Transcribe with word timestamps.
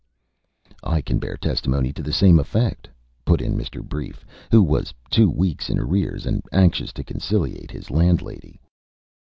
"I 0.81 1.01
can 1.01 1.19
bear 1.19 1.37
testimony 1.37 1.93
to 1.93 2.01
the 2.01 2.11
same 2.11 2.39
effect," 2.39 2.89
put 3.23 3.39
in 3.39 3.55
Mr. 3.55 3.83
Brief, 3.87 4.25
who 4.49 4.63
was 4.63 4.95
two 5.11 5.29
weeks 5.29 5.69
in 5.69 5.77
arrears, 5.77 6.25
and 6.25 6.41
anxious 6.51 6.91
to 6.93 7.03
conciliate 7.03 7.69
his 7.69 7.91
landlady. 7.91 8.59